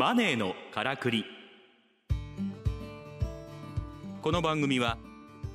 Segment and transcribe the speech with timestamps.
[0.00, 1.26] マネーのからくり。
[4.22, 4.96] この番組は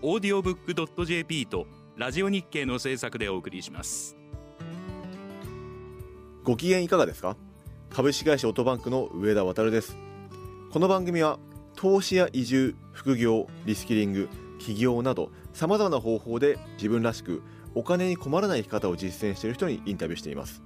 [0.04, 1.66] オーディオブックドット JP と
[1.98, 4.16] ラジオ日経の制作でお送りします。
[6.44, 7.36] ご機嫌いかがですか？
[7.89, 9.98] 株式会社オートバンクの上田渉です。
[10.71, 11.39] この番組は
[11.75, 17.41] 投資や移住副業リスキリング起業などさまざまな方法で自分らしく
[17.73, 20.62] お金に困らない生き方を実践している人にインタビューしています。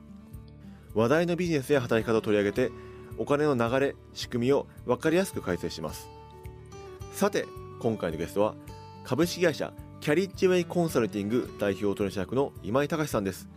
[0.93, 2.71] 話題のビジネスや働き方を取り上げて
[3.19, 6.09] お金の流れ仕組みを分かりやすく解説します。
[7.11, 7.45] さて
[7.79, 8.55] 今回のゲストは
[9.03, 13.49] 株式会社キャリッジウェイコンサルティング代表取締役の今井隆さんです。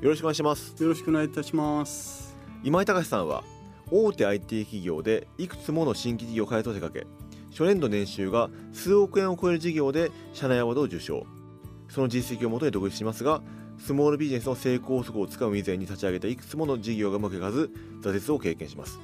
[0.00, 0.80] よろしくお願いします。
[0.80, 2.36] よろしくお願いいたします。
[2.62, 3.42] 今井隆さんは
[3.90, 7.06] 大手 IT 企業でいくつもの新規事業開発を手掛け
[7.50, 11.26] 初年度年収が数億円を超える事業で社内アワードを受賞。
[11.88, 13.42] その実績をもとに独立しますが
[13.78, 19.00] スモールビジネスの成功法則をつかむ以前に立ち上げたいくつもの事業がうまくいかず挫折を経験します。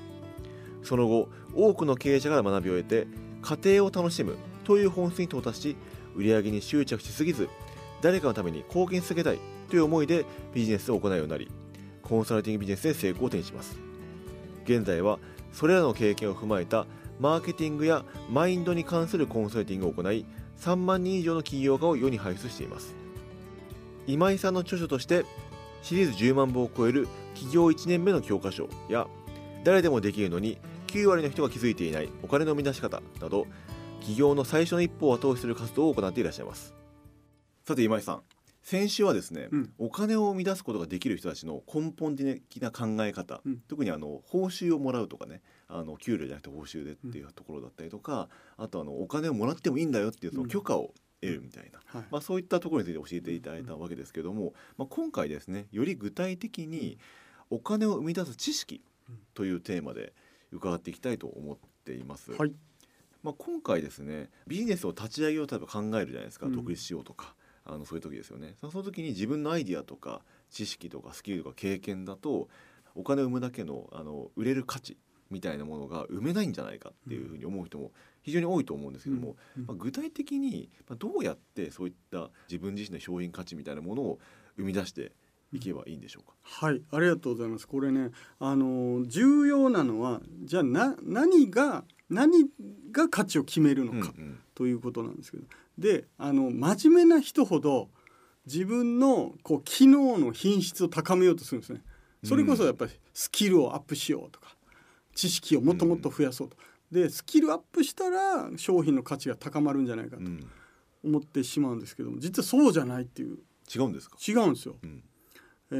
[0.82, 3.06] その後多くの経営者から学びを得て
[3.42, 5.76] 家庭を楽しむという本質に到達し
[6.16, 7.48] 売上に執着しすぎず
[8.00, 11.50] 誰かのために貢献し続けたいという思いでビジネスを行うようになり
[12.02, 13.78] コンサルティングビジネスで成功を手にします。
[14.64, 15.18] 現在は
[15.52, 16.86] それらの経験を踏まえた
[17.18, 20.24] マーケティングやマインドに関するコンサルティングを行い
[20.58, 22.99] 3万人以上の起業家を世に輩出しています。
[24.06, 25.24] 今井さんの著書として
[25.82, 29.06] シリーズ10万部を超える起業1年目の教科書や
[29.64, 33.46] 誰でもできるのに9割の人が気づいていないお金の生み出し方など
[34.00, 36.74] 起業の最初の一歩を後押しする活動を行っていらっしゃいます。
[37.64, 38.22] さて今井さん
[38.62, 39.72] 先週はですね、うん。
[39.78, 43.58] お金を生み出すことができる人たちの根本的な考え方、うん。
[43.68, 52.08] 特にあの報酬をもらうとかねあの給料じゃなくて報酬でっていうところだったりとか、あとあのお金をもらってもいいんだよっていうその許可を得るみたいな、はい。
[52.10, 56.98] まあ、そういったところについて教えていただいたわけですけども、まあ、今回ですねより具体的に
[57.50, 58.82] お金を生み出す知識
[59.34, 60.12] というテーマで
[60.52, 62.32] 伺っていきたいと思っています。
[62.32, 62.52] はい。
[63.22, 66.52] まあ、今回ですねビジネスを立ち上げようと例えば考えるじゃないですか、うん。
[66.56, 67.34] 独立しようとか
[67.64, 68.56] あのそういう時ですよね。
[68.60, 72.48] その時に自分のアイディアとか知識とかスキルとか経験だと
[72.94, 74.96] お金を生むだけのあの売れる価値
[75.30, 77.92] みたいなものが生めないんじゃないかっていうふうに思う人も
[78.22, 84.18] 非常に多いと思うんですけども、うんまあ、具体的にまあどうやってそういった自分自身の商品価値みたいなものを
[84.56, 85.12] 生み出して
[85.52, 86.34] いけばいいんでしょうか？
[86.42, 87.66] はいありがとうございます。
[87.66, 92.46] これねあの重要なのはじゃあな何が何
[92.90, 94.38] が価値を決めるのかうんうん。
[94.54, 95.44] ということなんですけど、
[95.78, 97.88] であの真面目な人ほど
[98.46, 101.82] 自分のこう機能の品質を高めようとするんですね。
[102.22, 104.54] それこそやっぱりスキルをアップしようとか
[105.14, 106.56] 知識をもっともっと増やそうと、
[106.90, 110.46] でスキルアップしたら商品の価値が高まるんじゃないかとうん。
[111.02, 113.38] 思ってしまうんですけども実はそうじゃないっていう。
[113.74, 114.76] 違うんですか、違うんですよ。
[114.82, 115.02] うん。
[115.70, 115.74] え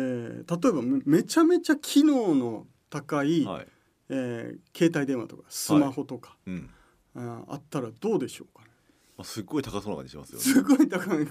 [0.46, 3.66] ー例えばめめちゃめちゃ機能の高い、はい。
[4.08, 6.70] えー携帯電話とかスマホとか、うん。
[7.14, 8.70] あったらどうでしょうかね。
[9.18, 10.44] まあ、すっごい高そうな感じしますよね。
[10.44, 11.26] すごい高い、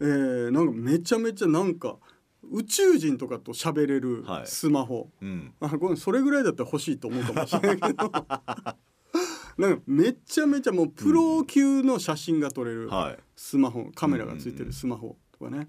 [0.00, 1.96] えーなんかめちゃめちゃなんか
[2.44, 4.46] 宇宙人とかと喋れるはい。
[4.46, 5.54] スマホ、うん。
[5.60, 8.12] あごめんそれぐらいだったら欲しいと思うかもしれないけど。
[9.58, 13.18] なんかめちゃめちゃもうプロ級の写真が撮れるはい。
[13.36, 13.90] スマホ。
[13.94, 15.68] カメラがついてるスマホとかね、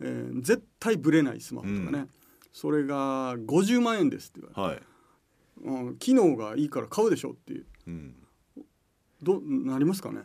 [0.00, 2.10] えー絶対ブレないスマホとかね、うん。
[2.52, 4.84] それが50万円ですって言われて。
[5.66, 7.66] はい、うん、機能がいいから買うでしょっていう。
[7.86, 8.14] うん、
[9.22, 10.22] どなりますかね？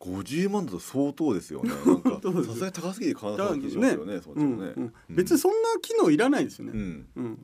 [0.00, 1.70] 50万だと相当ですよね。
[2.46, 4.20] さすがに高すぎて買わなそうな気しますよね。
[4.20, 7.38] そっちうんもね、うん別にそんな機能いらないですよね、うん、うん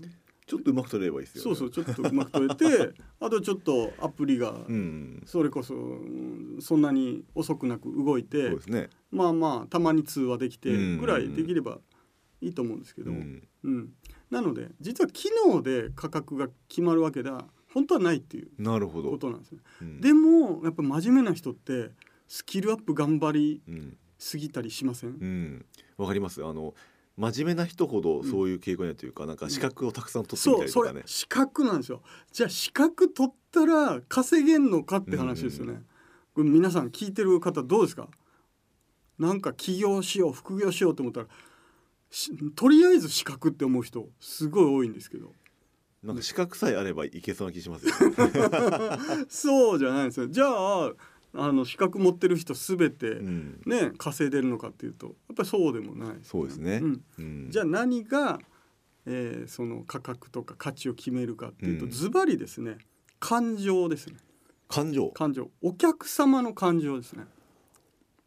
[0.46, 1.56] ちょっとうまく取れればいいですよね。
[1.56, 8.90] そうそうちょっとうまく撮れて あとちょっとアプリがうん、それこそうんそんなに遅くなく動いそうてね。
[9.10, 11.80] まあまあたまに通話できてうんぐらいできれば
[12.40, 13.92] いいと思うんですけど、うん、うん、
[14.30, 19.10] なので実は機能で価格が決まるわけでは本当はないっていうなるほど。
[19.10, 19.58] ことなんですね。
[19.82, 21.90] うん、でもやっぱ真面目な人って
[22.28, 25.64] スキルアップ頑張りうん、すぎたりしません、うん、
[25.96, 26.44] わかります。
[26.44, 26.74] あの
[27.16, 31.02] 真面目な人ほどそういう傾向にというか、なんか資格をたくさん取ってみたりとかね。
[31.06, 32.02] 資格なんですよ。
[32.30, 35.80] じゃあ資格取ったら稼げんのかって話ですよね、
[36.34, 38.08] これ皆さん聞いてる方どうですか？
[39.18, 41.26] なんか起業しよう副業しようと思ったら
[42.10, 45.32] しとりあえず資格って思う人すごい多いんですけど。
[46.02, 48.14] なんか資格さえあればいけそうな気しますよ、ね。
[49.28, 50.28] そうじゃないですよ。
[50.28, 50.92] じゃあ
[51.36, 56.76] あの資格持ってる人すべてうん、ね、稼いでるのかっていうとやっぱりそうでもないそうですね。
[56.82, 57.02] うん。
[57.18, 58.38] うん、じゃあ何が、
[59.06, 61.90] えーその価格とか価値を決めるかっていうと、うん。
[61.90, 62.78] ズバリですね。
[63.20, 64.16] 感情ですね。
[64.68, 65.08] 感情。
[65.10, 65.50] 感情。
[65.62, 67.24] お客様の感情ですね。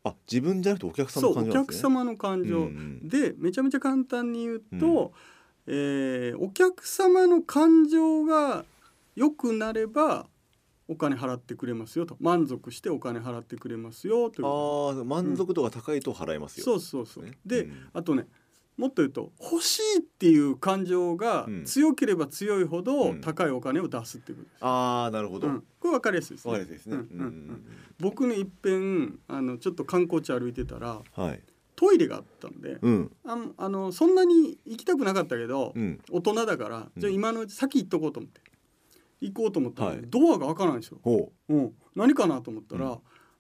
[0.04, 1.54] あ、自分じゃなくてお客様の感情ね。
[1.54, 2.68] 客様の感情、うんう
[3.06, 3.10] ん。
[3.10, 5.12] でめちゃめちゃ簡単に言うと、
[5.68, 8.66] えーお客様の感情が
[9.16, 10.28] 良くなれば
[10.90, 12.18] お金払ってくれますよと。
[12.20, 14.44] 満足してお金払ってくれますよという。
[14.44, 17.26] こああ満足度が高いと払えますよ、とそうそうそう。
[17.26, 17.38] ね。
[17.46, 17.90] で、うん。
[17.94, 18.26] あとね
[18.76, 23.22] もっと言うと欲しいっていう感情がうん強ければ強いほどうん。
[23.22, 25.64] 高いお金を出すっていうことです、ああなるほど、うん。
[25.80, 26.54] これ分かりやすいですね。
[26.54, 31.42] わかりやすいですね、ううんいっぺんあのちょっと観光地歩いてたらはい。
[31.76, 33.12] トイレがあったんでうん。
[33.24, 36.02] あんあのそんなに行きたくなかったけど、うん。
[36.12, 38.42] 大人だから、うんじゃあ今のうち先行っとこうと思って
[39.22, 40.02] 行こうと思ったら、はい。
[40.08, 41.56] ドアが開かないんですよ、ほう。
[41.56, 43.00] ん、何かなと思ったら、うん。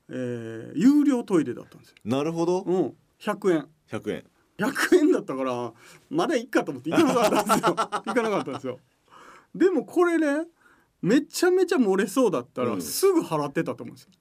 [0.09, 2.61] えー有料トイレだったんですよ、うなるほど。
[2.61, 3.67] うん、100円。
[3.91, 4.23] 100円。
[4.59, 5.73] 100円だったから
[6.09, 7.75] まだいいかと思って行かなかったんですよ。
[8.05, 8.79] 行かなかったんですよ。
[9.55, 10.47] でもこれね
[11.01, 12.81] めちゃめちゃ漏れそうだったら、うん。
[12.81, 14.11] すぐ払ってたと思うんですよ。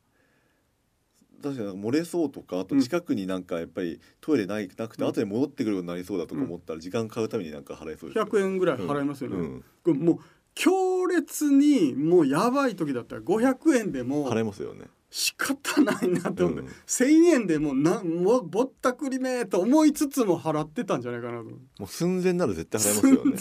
[1.41, 2.81] 確かに漏れそうとかあとうん。
[2.81, 5.11] 近くになんかやっぱりトイレないなくてうん。
[5.11, 9.65] 後で戻ってくるようになりそうだとか思ったら時間買うためになんか払いそうですよね100円ぐらい払いますよね、うん。
[9.83, 10.19] これもう
[10.59, 14.87] 強烈にもうやばい時だったら500円でも払いますよね。
[15.09, 16.67] 仕方ないなって思って、うん。
[16.67, 23.37] 1,000円でもうなもうぼったくりめと思いつつも払ってたんじゃないかなともう寸前なら絶対払いますよね。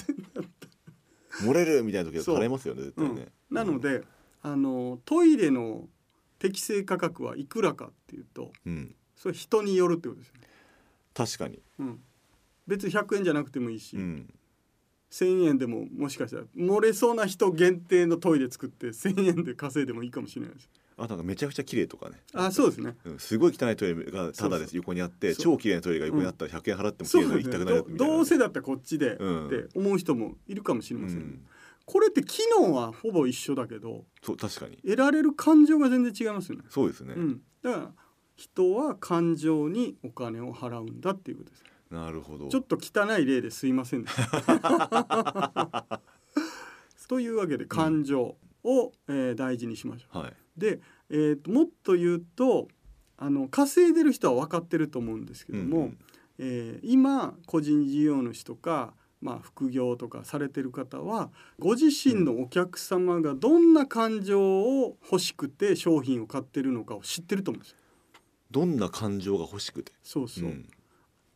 [1.31, 4.03] 寸漏れるみたいな時は払いますよね絶対ね、うん、なので、
[4.43, 5.87] あのトイレの
[6.37, 8.95] 適正価格はいくらかっていうとうん。
[9.15, 10.41] それ人によるってことですよね、
[11.15, 11.59] 確かに。
[11.79, 11.99] うん、
[12.67, 14.31] 別に100円じゃなくてもいいし、うん
[15.12, 20.69] 1,000円でももしかしたら漏れそうな人限定のトイレ作って1,000円で稼いでもいいかもしれないです。
[21.00, 22.18] あとなんかめちゃくちゃ綺麗とかね。
[22.33, 22.95] あそうですね。
[23.06, 27.98] うんすごい汚いトイレがただです横にあって超綺麗なトイレが横にあったら100円払っても綺麗な行きたくなるみたいな。
[27.98, 29.50] どどうせだったらこっちでっうん。
[29.50, 31.45] て思う人もいるかもしれうません、ん。
[31.86, 34.77] これって機能はほぼ一緒だけどそう確かに。
[34.77, 37.92] 得られる感情が全然違いますよね、そうですね、うん、だから
[38.36, 42.49] 人は感情にお金を払うんだっていうことですなるほど。
[42.49, 46.01] ちょっと汚い例ですいませんでした。
[47.07, 52.67] というわけで感情を、えー大事にしましょはい、うで、えーともっと言うと
[53.15, 55.97] あの稼いでる人は分かってると思うんですけども、うんうん。
[56.39, 67.77] えー今個人事業主とか、まあ、副業とかされてる方はご自身のお客様がどんな感情を欲しくて商品を買ってるのかを知ってると思うんですよ。
[68.51, 69.93] どんな感情が欲しくて？
[70.03, 70.67] そうそう、ん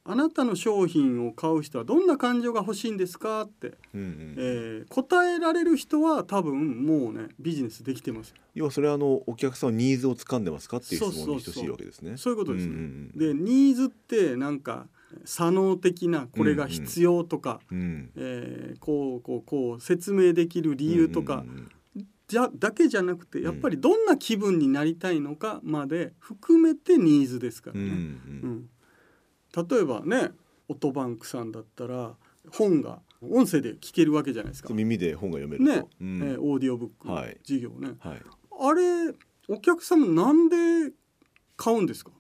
[0.04, 3.44] あなたの商品を買う人はどんな感情が欲しいんですか？
[3.44, 4.36] って、うんうん。
[4.38, 12.18] えー答えられる人は多分もうねビジネスできてます要はそれはあのお客さんのニーズを掴んでますかっていう質問に等しいわけですね。
[12.18, 12.74] そういうことですね。
[12.74, 14.88] うんうんでニーズってなんか
[15.26, 21.72] 左脳的なこれが必要とか、うんうんえーこうこうこう説明できる理由とか、うんうん
[22.28, 27.96] じゃだけじゃなくてやっぱりどんな気分になりたいのかまで含めてニーズですからうんうんね。
[27.98, 28.50] うん。
[28.50, 28.70] うん
[29.56, 30.32] 例えばね
[30.68, 32.16] オトバンクさんだったら
[32.50, 34.70] 本が音声で聞けるわけじゃないですか。
[34.70, 36.18] そう耳で本が読めると、ね、うん。
[36.24, 37.38] えーオーディオブックはい。
[37.44, 38.22] 事業ね、はい、
[38.60, 39.14] あれ
[39.48, 40.94] お客様なんで
[41.58, 42.12] 買うんですか？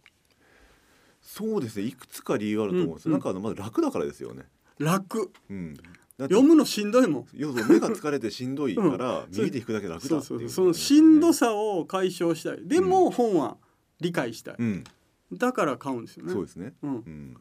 [1.21, 1.85] そうですね。
[1.85, 3.05] いくつか理由あると思うんです。
[3.05, 3.13] よ、うん。
[3.13, 4.43] なんかあのまず楽だからですよね、
[4.79, 5.31] 楽。
[5.49, 5.75] うん、
[6.17, 7.25] 読むのしんどいもん。
[7.33, 9.25] 要は目が疲れてしんどいから、うん。
[9.31, 12.67] 右で引くだけ楽だそうっていううそそのしんどさを解消したい。
[12.67, 13.57] でも本は
[13.99, 14.83] 理解したい、うん、
[15.31, 16.33] だから買うんですよね。
[16.33, 16.95] そうですね、うん。
[16.95, 17.37] う、ん、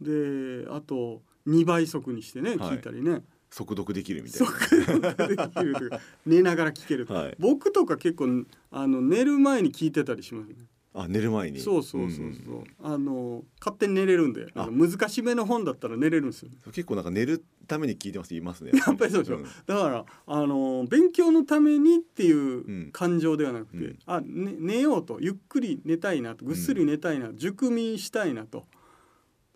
[0.00, 2.58] であと2倍速にしてねはい。
[2.58, 5.90] 聞いたりね、速読できるみたい速な読できる
[6.26, 7.06] 寝ながら聞ける。
[7.10, 7.36] はい。
[7.38, 10.56] 僕とか結構あの寝る前に聞いてたりしますね
[10.96, 11.58] あ寝る前に。
[11.58, 16.50] そうそうそうそう、んあの勝手に寝れるんで難しめの本だったら寝れるんですよ。
[16.66, 18.70] 結構なんか寝るために聞いてます言いますね。
[18.86, 19.42] やっぱりそうでしょ、ん。
[19.42, 22.90] だからあの勉強のためにっていううん。
[22.92, 23.98] 感情ではなくて、うん。
[24.06, 28.66] あ、ね、寝ようとゆっくり寝たいなとぐっすり寝たいな、熟眠したいなと。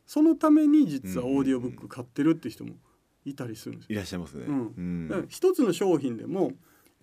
[0.06, 2.74] そのために実はオーディオブック買ってるって人も
[3.24, 3.94] いたりするんですよ。
[3.94, 5.26] いらっしゃいますね、うん。
[5.28, 6.52] 一つの商品でも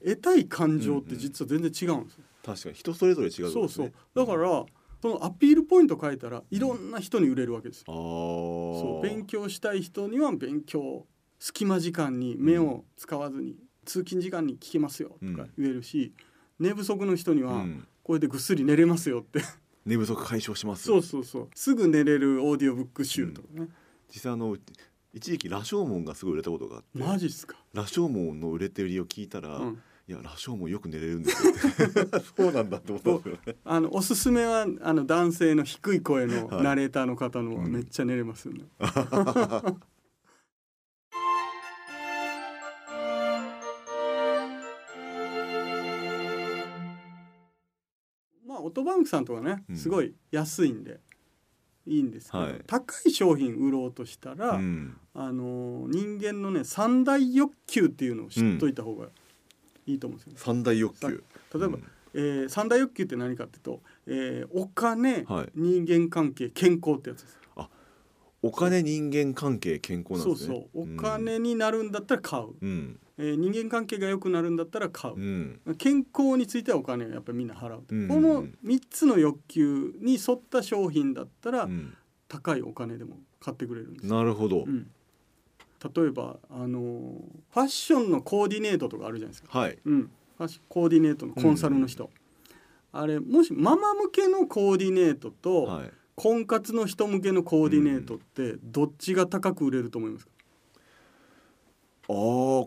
[0.04, 2.24] 得たい感情って実は全然違うんですよ。
[2.46, 2.76] 確かに。
[2.76, 3.94] 人それぞれ違うとこそうそう。
[4.14, 4.66] だから
[5.02, 7.86] そのアピールポイント変えたらいろんな人に売れるわけですよ。
[7.88, 11.06] そう勉強したい人には勉強
[11.40, 16.14] 隙間時間に目を使わずに、通勤時間に聞けますよとか言えるし、
[16.60, 17.88] 寝不足の人にはうん。
[18.04, 19.42] これでぐっすり寝れますよって、
[19.86, 20.84] 寝不足解消します。
[20.84, 21.50] そうそうそう。
[21.56, 23.68] すぐ寝れるオーディオブック集とかね、
[24.14, 24.56] 実際あの
[25.14, 27.00] 一時期羅生門がすごい売れたことがあって。
[27.00, 31.54] マジっすか、羅生門の売れてる理由を聞いたら、うん、いや羅生門よく寝れるんですよ
[32.38, 33.56] そうなんだって思ったんですよね。
[33.66, 36.64] あのおすすめはあの男性の低い声のはい。
[36.64, 38.88] ナレーターの方のめっちゃ寝れますよね、 ま
[48.58, 49.76] あオートバンクさんとかねうん。
[49.76, 51.00] すごい安いんで
[51.88, 52.62] いいんですけど、はい。
[52.68, 59.08] 高い商品売ろうとしたら、うん、あの人間のね三大欲求っていうのを知っといた方が
[59.86, 60.40] いいと思うんですよね。
[60.40, 61.08] 三大欲求。
[61.08, 61.84] 例えば、うん。
[62.14, 65.50] えー三大欲求って何かっていうと、えーお金、はい。
[65.56, 67.40] 人間関係健康ってやつです。
[68.42, 70.56] お金人間関係健康なんですね。
[70.56, 70.98] そうそう。
[70.98, 73.00] お金になるんだったら買う、うん。
[73.18, 75.16] えー人間関係が良くなるんだったら買う。
[75.16, 75.60] う、ん。
[75.78, 78.08] 健康についてはお金をやっぱりみんな払う、うん。
[78.08, 81.94] この3つの欲求に沿った商品だったら、うん。
[82.28, 84.64] 高いお金でも買ってくれるんです、なるほど。
[84.64, 84.88] うん、
[85.94, 86.82] 例えばあのー
[87.52, 89.78] ファッションのコーディネートとかあるじゃないですか、はい。
[89.86, 92.10] うん、ファッシコーディネートのコンサルの人、
[92.92, 95.92] あれもしママ向けのコーディネートと、はい。
[96.18, 100.32] 婚活の人向けのコーディネートってどっちが高く売れると思いますか、
[102.08, 102.16] ああ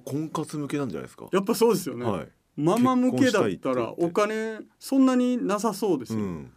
[0.05, 1.29] 婚活向けなんじゃないですか。
[1.33, 2.29] やっぱそうですよね、はい。
[2.57, 6.53] ママ向けだったらお金そんなになさそうですよ、うん。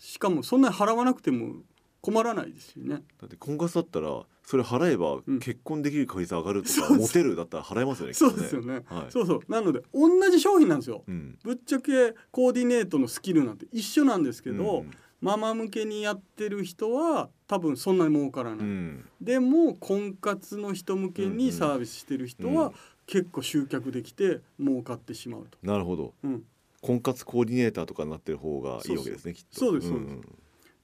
[0.00, 1.56] しかもそんなに払わなくても
[2.04, 3.02] 困らないですよね。
[3.20, 5.40] だって婚活だったらそれ払えばうん。
[5.40, 9.12] 結婚できる確率上がるとか、そうですモテるだったら払えますよねそうですよね、はい。
[9.12, 9.40] そうそう。
[9.48, 11.02] なので同じ商品なんですよ。
[11.06, 11.38] うん。
[11.42, 14.90] ぶっちゃけコーディネートのスキルなんて一緒なんですけど、うん。
[15.20, 19.04] ママ向けにやってる人は多分そんなに儲からない、うん。
[19.22, 22.54] でも婚活の人向けにサービスしてる人うん。
[22.56, 22.72] は
[23.06, 26.14] 結構集客できて儲かってしまうと、なるほど。
[26.22, 26.44] うん、
[26.80, 29.60] 婚活コーディネーターとかになってる方がいいわけですねきっと。
[29.60, 30.12] そうですそうです。
[30.12, 30.22] ん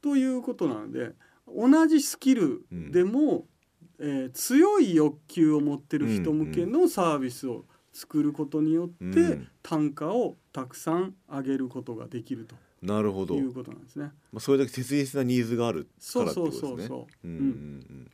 [0.03, 1.13] ということなので
[1.47, 3.47] 同じスキルでも、
[3.99, 9.49] えー強い欲求を持ってる人向けのサービスを作ることによって、うん。
[9.63, 14.13] 単価をたくさん上げることができるとなるほど、いうことなんですね。
[14.33, 16.71] まあ、それだけ切実なニーズがあるからってそうそうことですね。
[16.71, 17.29] そうそう。
[17.29, 17.39] うんう。
[17.39, 18.11] うんん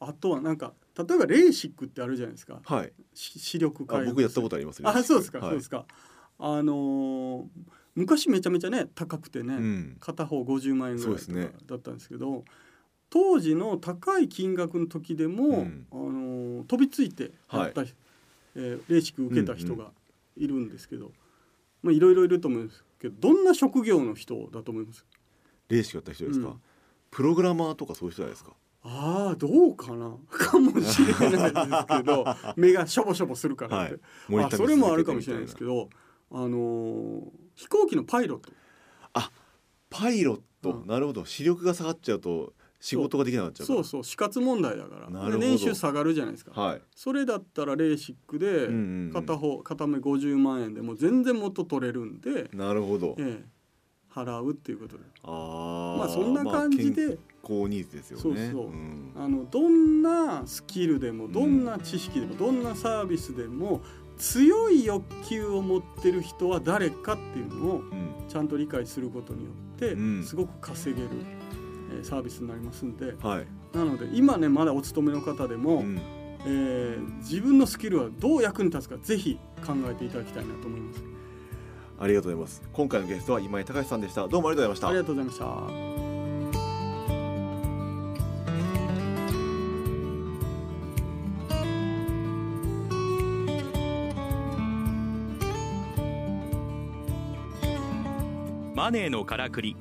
[0.00, 2.54] あとはなんか例えばレーシックってあるじゃないですか。
[2.54, 2.92] うんはい。
[3.14, 5.48] し視力あ回復僕やったことありますねあそうですか、はい。
[5.48, 5.86] そうですか。
[6.38, 7.44] あのー
[7.94, 9.96] 昔めちゃめちゃね高くてね、うん。
[10.00, 12.44] 片方50万円ぐらいとかだったんですけど
[13.10, 15.86] 当時の高い金額の時でも、うん。
[15.90, 19.92] あのー飛びついてやった、えーレーシック受けた人うんが
[20.36, 21.12] いるんですけど、
[21.82, 25.04] まあいろいろいると思うんですけどどんな職業の人だと思います？
[25.68, 26.60] レーシックやった人ですか、うん。
[27.10, 28.52] プログラマーとかそういう人じゃないですか？
[28.82, 30.16] ああどうかな？
[30.30, 32.24] かもしれないですけど
[32.56, 34.00] 目がしょぼしょぼするからって、
[34.34, 34.44] はい。
[34.44, 35.88] あそれもあるかもしれないですけど
[36.30, 37.22] あのー
[37.54, 38.52] 飛行機のパイロット。
[39.90, 40.86] パイロット、うん。
[40.86, 41.24] なるほど。
[41.24, 45.10] 視力が下がっちゃうと仕事ができなくなっちゃうそうそう死活問題だから。
[45.10, 45.38] なるほど。
[45.38, 46.82] で年収下がるじゃないですか、はい。
[46.94, 49.12] それだったらレーシックでうんうんうん。
[49.12, 53.16] 片方片目50万円でもう全然元取れるんで、なるほど。
[53.18, 53.44] ええ、
[54.12, 55.04] 払うっていうことで。
[55.22, 55.98] あー。
[55.98, 57.16] まあそんな感じで、まあ
[57.48, 58.22] 健康ニーズですよね。
[58.22, 59.12] そうそうん。
[59.16, 63.80] あのどんなスキルでもどんな知識でも、どんなサービスでも
[64.18, 68.14] 強い欲求を持ってる人は誰かっていうのをうん。
[68.28, 70.24] ちゃんと理解することによって、うん。
[70.24, 71.08] すごく稼げる、
[71.92, 73.14] えーサービスになりますんで。
[73.20, 75.98] はい、なので今ねまだお勤めの方でも、うん。
[76.44, 81.02] えー自分のスキルはどう役に立つかぜひ考えていただきたいなと思います。
[82.00, 82.62] ありがとうございます。
[82.72, 84.28] 今回のゲストは今井隆さんでした。
[84.28, 84.88] どうもありがとうございました。
[84.88, 85.87] ありがとうございました。
[98.78, 99.76] マネーのからくり。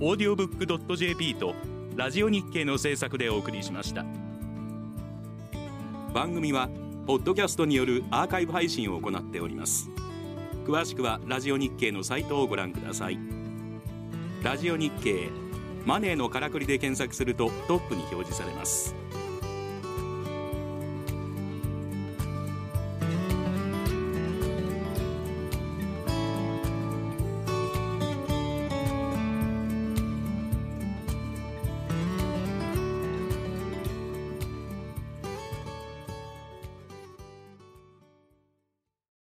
[0.00, 1.54] オーディオブックドット JP と
[1.94, 4.04] ラジオ日経の制作でお送りしました。
[6.12, 6.68] 番組は
[7.06, 9.90] ポッドキャストによるアーカイブ配信を行っております。
[10.66, 13.18] 詳しくはラジオ日経のサイトをご覧ください。
[14.42, 15.28] ラジオ日経
[15.86, 18.96] マネーのからくりで検索するとトップに表示されます。